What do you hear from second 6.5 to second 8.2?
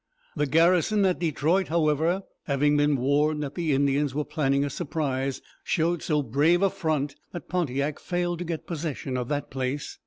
a front that Pontiac